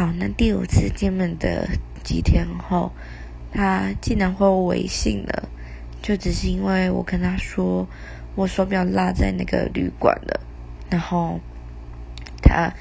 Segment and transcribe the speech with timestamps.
[0.00, 1.68] 好，那第五次见面的
[2.02, 2.90] 几天后，
[3.52, 5.46] 他竟然回我微信了，
[6.00, 7.86] 就只是因为我跟他说
[8.34, 10.40] 我手表落在那个旅馆了，
[10.88, 11.38] 然后
[12.42, 12.72] 他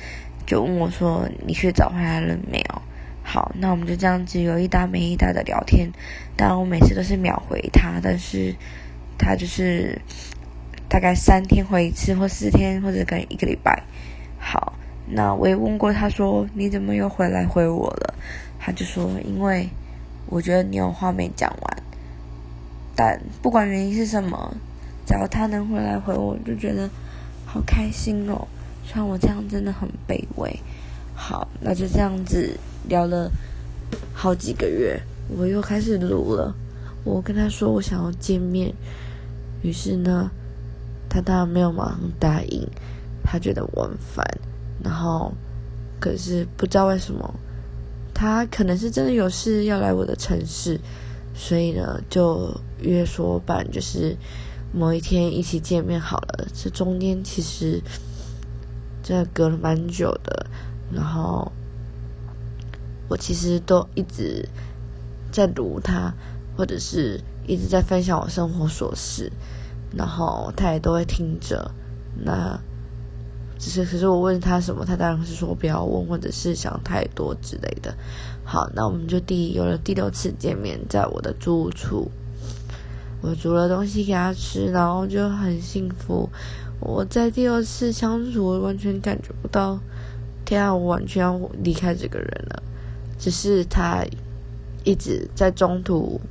[0.46, 2.82] 就问我说你去找回来了没有？
[3.22, 5.92] 好，那我们就这样子有一搭没一搭的聊天，
[6.38, 8.56] 但我每次都是秒回他，但是
[9.18, 10.00] 他就是
[10.88, 13.84] 大概三天回一次，或四天，或者可能一个礼拜。
[14.38, 14.79] 好。
[15.12, 18.14] 那我也问过他说你怎么又回来回我了？
[18.60, 19.70] 他就说因为
[20.28, 21.84] 我觉得你有话没讲完。
[22.96, 24.56] 但不管原因是什么，
[25.06, 26.90] 只要他能回来回我，就觉得
[27.46, 28.48] 好开心哦。
[28.84, 30.60] 虽然我这样真的很卑微。
[31.16, 33.32] 好，那就这样子聊了
[34.14, 35.02] 好几个月，
[35.38, 36.54] 我又开始录了。
[37.04, 38.74] 我跟他说我想要见面，
[39.64, 40.30] 于是呢，
[41.10, 42.68] 他当然没有马上答应，
[43.24, 44.26] 他觉得我很烦。
[44.82, 45.34] 然后，
[46.00, 47.34] 可是不知道为什么，
[48.14, 50.80] 他可能是真的有事要来我的城市，
[51.34, 52.50] 所以呢，就
[52.82, 54.16] 约说办，就是
[54.74, 56.48] 某一天一起见面好了。
[56.54, 57.82] 这中间其实
[59.04, 60.46] 真的隔了蛮久的，
[60.94, 61.52] 然后
[63.10, 64.48] 我其实都一直
[65.32, 66.14] 在读他，
[66.56, 69.30] 或者是一直在分享我生活琐事，
[69.94, 71.70] 然后他也都会听着。
[72.16, 72.58] 那。
[73.60, 77.94] 只是，可是我问他什么，他当然是说不要问，或者是想太多之类的。
[78.46, 82.10] 好，那我们就第有了第六次见面，在我的住处，
[83.22, 86.30] 我煮了东西给他吃，然后就很幸福。
[86.80, 89.78] 我在第二次相处，完全感觉不到，
[90.46, 92.64] 天啊，我完全要离开这个人了。
[93.20, 94.06] 只是他
[94.86, 96.22] 一直在中途，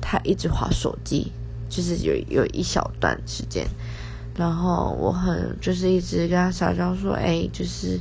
[0.00, 1.30] 他一直划手机，
[1.68, 3.64] 就是有有一小段时间。
[4.38, 7.98] 然后我很就是一直跟他撒娇说，哎，就是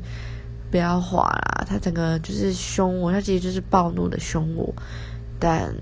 [0.70, 1.66] 不要滑啦。
[1.68, 4.72] 他整个就是凶我，他其实就是暴怒的凶我。
[5.40, 5.74] 但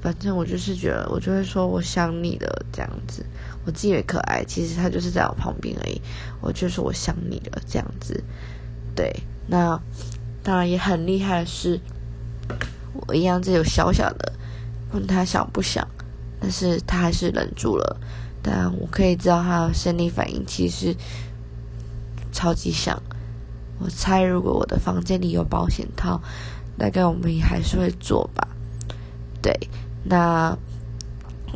[0.00, 3.22] 反正我就是觉得，我就会说我想你了这样子。
[3.66, 6.00] 我自己也可爱，其实他就是在我旁边而已。
[6.40, 8.24] 我就说我想你了这样子。
[8.96, 9.14] 对，
[9.46, 9.78] 那
[10.42, 11.78] 当然也很厉害的是，
[13.06, 14.32] 我一样只有小小的
[14.92, 15.86] 问他想不想，
[16.40, 18.00] 但是他还是忍住了。
[18.42, 20.94] 但我可以知道他的生理反应其实
[22.32, 23.02] 超级像。
[23.80, 26.20] 我猜如果我的房间里有保险套，
[26.76, 28.48] 大概我们也还是会做吧。
[29.40, 29.52] 对，
[30.04, 30.56] 那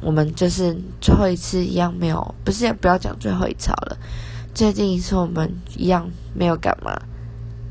[0.00, 3.98] 我们就是最后一次一样没有，不是也不要讲最后一次了。
[4.54, 6.96] 最近一次我们一样没有干嘛。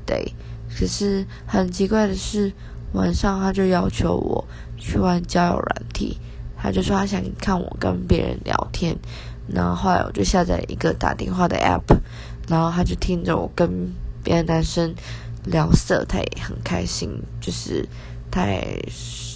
[0.06, 0.34] 对，
[0.78, 2.52] 可是很奇怪的是，
[2.92, 4.46] 晚上他就要求我
[4.78, 6.18] 去玩交友软体。
[6.62, 8.96] 他就说他想看我跟别人聊天，
[9.48, 11.98] 然后后来我就下载一个打电话的 app，
[12.48, 13.92] 然后他就听着我跟
[14.24, 14.94] 别的男生
[15.46, 17.88] 聊色，他也很开心，就是
[18.30, 18.88] 他也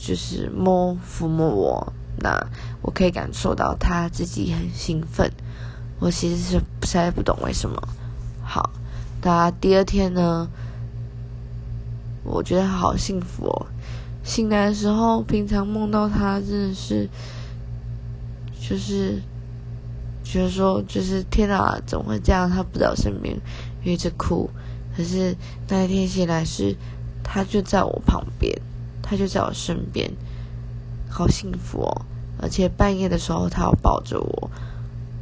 [0.03, 2.39] 就是摸抚摸我，那
[2.83, 5.31] 我可以感受到他自己很兴奋，
[5.99, 7.81] 我其实是实在不懂为什么。
[8.43, 8.69] 好，
[9.23, 10.47] 那第二天呢，
[12.23, 13.65] 我觉得好幸福哦。
[14.25, 17.07] 醒来的时候，平常梦到他真的是，
[18.59, 19.21] 就是
[20.23, 22.49] 觉得说，就是天哪，怎么会这样？
[22.49, 23.39] 他不在我身边，
[23.83, 24.49] 一直哭。
[24.97, 25.35] 可是
[25.67, 26.75] 那一天醒来是，
[27.23, 28.51] 他就在我旁边，
[29.01, 30.11] 他就在我身边，
[31.07, 32.01] 好幸福哦！
[32.41, 34.49] 而且半夜的时候，他要抱着我，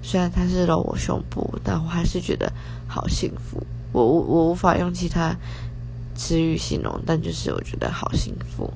[0.01, 2.49] 虽然他是搂我胸部，但我还是觉得
[2.87, 3.61] 好幸福。
[3.91, 5.35] 我我无法用其他
[6.15, 8.71] 词语形容，但就是我觉得好幸福。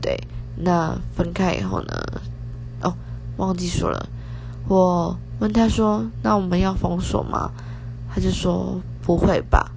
[0.00, 0.18] 对，
[0.56, 1.92] 那分开以后呢？
[2.82, 2.94] 哦，
[3.36, 4.08] 忘记说了。
[4.68, 7.50] 我问他说：“那我们要封锁吗？”
[8.12, 9.70] 他就说：“不会吧。”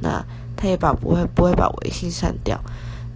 [0.00, 0.24] 那
[0.56, 2.60] 他也把不会不会把微信删掉。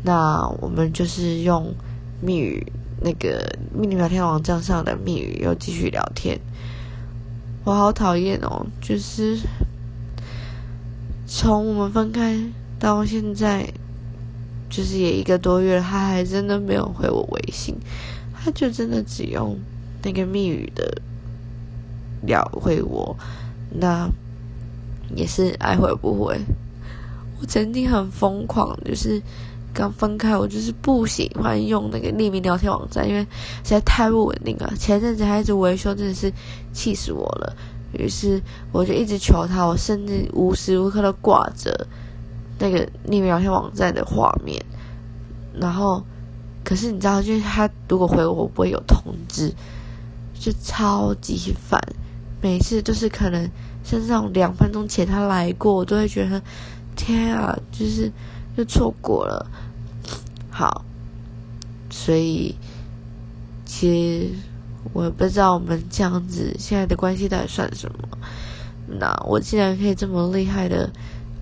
[0.02, 1.74] 那我们就是用
[2.20, 6.40] 密语，那个密语聊天网站上的密语又继续聊天。
[7.64, 8.66] 我好讨厌哦！
[8.80, 9.38] 就是
[11.26, 12.34] 从我们分开
[12.80, 13.72] 到现在。
[14.72, 17.74] 就是也一个多月，他还真的没有回我微信，
[18.32, 19.58] 他就真的只用
[20.00, 21.02] 那个密语的
[22.24, 23.16] 聊回我，
[23.68, 24.08] 那
[25.16, 26.38] 也是爱回不回。
[27.40, 29.20] 我曾经很疯狂，就是
[29.74, 33.22] 刚分开，我就是不喜欢用那个匿名聊天网站，因为
[33.64, 34.72] 实在太不稳定了。
[34.78, 36.32] 前阵子还一直维修，真的是
[36.72, 37.56] 气死我了。
[37.92, 38.40] 于是
[38.70, 41.88] 我就一直求他，我甚至无时无刻的挂着。
[42.60, 44.64] 那个匿名聊天网站的画面，
[45.58, 46.04] 然后，
[46.62, 49.52] 可是你知道，就是他如果回我我不会有通知，
[50.38, 51.80] 就超级烦。
[52.42, 53.50] 每次都是可能，
[53.82, 56.40] 像这种两分钟前他来过，我都会觉得
[56.94, 58.12] 天啊，就是
[58.56, 59.46] 就错过了。
[60.50, 60.84] 好，
[61.90, 62.54] 所以
[63.64, 64.30] 其实
[64.92, 68.18] 我也不知道我们这样子现在的关系到底算什么。
[68.86, 70.90] 那我既然可以这么厉害的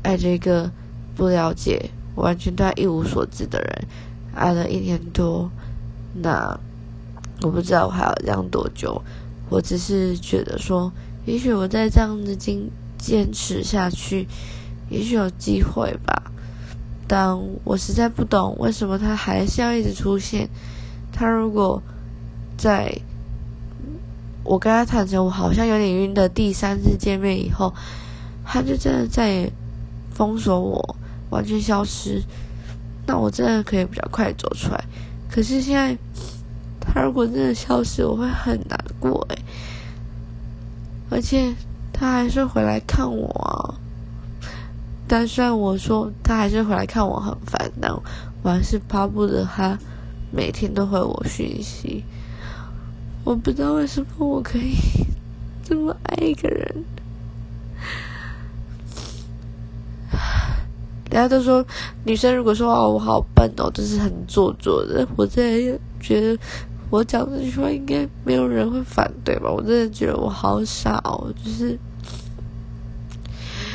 [0.02, 0.70] 爱着一个
[1.18, 3.88] 不了解、完全对他一无所知的人，
[4.32, 5.50] 爱了一年多，
[6.14, 6.56] 那
[7.42, 9.02] 我不知道我还要这样多久。
[9.50, 10.92] 我只是觉得说，
[11.26, 14.28] 也许我再这样子坚坚持下去，
[14.88, 16.30] 也许有机会吧。
[17.08, 20.48] 但我实在不懂为什么他还是要一直出现。
[21.12, 21.82] 他如果
[22.56, 22.96] 在
[24.44, 27.74] 我跟他坦诚我好像有点晕的第三次见面以后，
[28.44, 29.52] 他就真的再也
[30.12, 30.96] 封锁我，
[31.30, 32.22] 完全消失，
[33.06, 34.84] 那我真的可以比较快走出来。
[35.30, 35.96] 可是现在。
[36.90, 39.38] 他如果真的消失，我会很难过诶。
[41.10, 41.54] 而且
[41.92, 43.76] 他还是回来看我啊。
[45.06, 47.92] 但虽然我说他还是回来看我很烦，但
[48.42, 49.78] 我还是巴不得他
[50.32, 52.02] 每天都回我讯息。
[53.22, 54.74] 我不知道为什么我可以
[55.62, 56.84] 这么爱一个人。
[61.18, 61.66] 大家都说
[62.04, 65.04] 女生如果说哦我好笨哦，这是很做作的。
[65.16, 66.38] 我真的觉得。
[66.90, 69.50] 我讲这句话应该没有人会反对吧？
[69.50, 71.76] 我真的觉得我好傻哦，就是，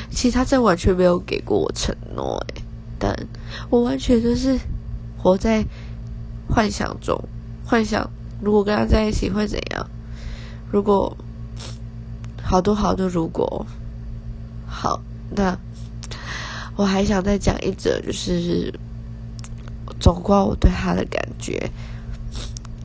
[0.10, 2.64] 其实他真完全没有给过我承诺诶，
[2.98, 3.14] 但
[3.70, 4.58] 我完全就是
[5.18, 5.64] 活在
[6.50, 7.22] 幻想中，
[7.66, 8.10] 幻想
[8.42, 9.86] 如果跟他在一起会怎样？
[10.72, 11.16] 如果
[12.42, 13.64] 好多好多如果，
[14.66, 15.02] 好，
[15.36, 15.56] 那
[16.76, 18.74] 我还想再讲一则，就是
[20.00, 21.70] 总括我对他的感觉。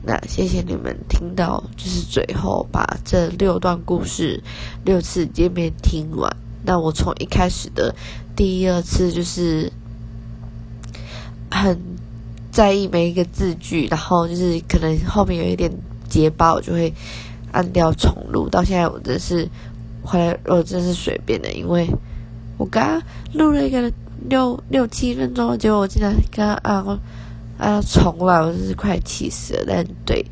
[0.01, 4.41] 那谢谢你们听到，就是最后把这六段故事
[4.85, 6.33] 六次见面听完。
[6.63, 7.93] 那我从一开始的
[8.35, 9.71] 第一二次就是
[11.51, 11.79] 很
[12.51, 15.71] 在意每一个字句，然后就是可能后面有一点
[16.07, 16.93] 结巴，我就会
[17.51, 18.47] 按掉重录。
[18.49, 19.47] 到现在我真是
[20.03, 21.87] 后来我真是随便的，因为
[22.59, 23.01] 我刚刚
[23.33, 23.91] 录了一个
[24.29, 26.99] 六六七分钟，结果我竟然刚刚按。
[27.59, 27.81] 啊！
[27.81, 29.65] 重来，我真是快气死了。
[29.67, 30.25] 但对，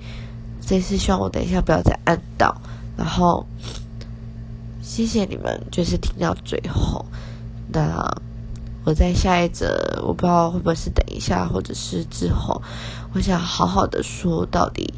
[0.61, 2.55] 这次希望我等一下不要再按到。
[2.95, 3.45] 然后，
[4.81, 7.05] 谢谢你们，就是听到最后。
[7.73, 8.09] 那
[8.85, 12.61] 我在下一则，我不知道会不会是等一下，或者是之后，
[13.11, 14.93] 我想好好的说，到底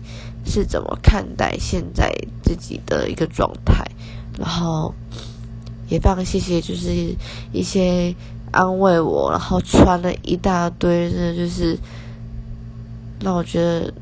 [0.45, 3.83] 是怎么看待现在自己的一个状态。
[4.37, 4.93] 然后，
[5.89, 7.15] 也非常谢谢，就是
[7.51, 8.15] 一些
[8.51, 11.77] 安慰我，然后穿了一大堆，真的就是。
[13.21, 13.93] 让我觉得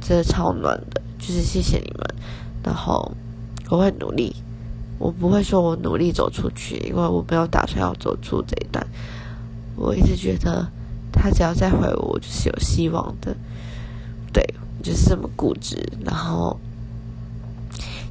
[0.00, 2.04] 真的超暖的，就是谢谢你们。
[2.60, 3.08] 然后
[3.70, 4.34] 我会努力，
[4.98, 8.84] 我不会说我努力走出去，因为我没有打算要走出这一段。
[9.76, 10.66] 我一直觉得
[11.12, 13.36] 他只要再回我，我就是有希望的。
[14.32, 14.44] 对，
[14.82, 15.80] 就是这么固执。
[16.04, 16.58] 然后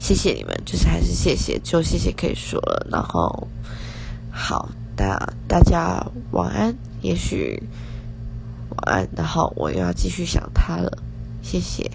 [0.03, 2.85] 谢谢你们，就是还是谢谢，就谢谢可以说了。
[2.91, 3.47] 然后
[4.29, 4.67] 好，
[4.97, 5.17] 那
[5.47, 6.75] 大家晚安。
[7.01, 7.63] 也许。
[8.69, 10.91] 晚安，然后我又要继续想他了，
[11.41, 11.89] 谢谢。